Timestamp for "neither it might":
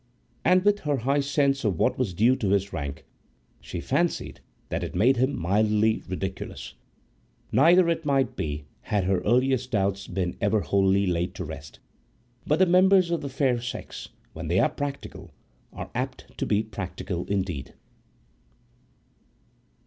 7.51-8.35